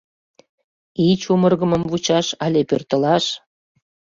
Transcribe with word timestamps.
Ий 1.05 1.15
чумыргымым 1.21 1.83
вучаш, 1.91 2.27
але 2.45 2.59
пӧртылаш? 2.69 3.25